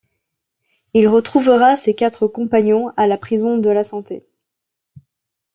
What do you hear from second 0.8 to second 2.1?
Il retrouvera ses